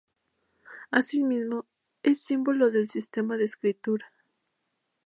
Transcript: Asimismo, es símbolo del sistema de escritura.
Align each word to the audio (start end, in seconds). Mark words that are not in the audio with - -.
Asimismo, 0.89 1.67
es 2.01 2.23
símbolo 2.23 2.71
del 2.71 2.89
sistema 2.89 3.37
de 3.37 3.45
escritura. 3.45 4.11